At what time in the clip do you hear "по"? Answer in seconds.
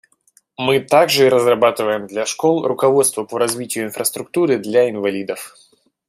3.23-3.37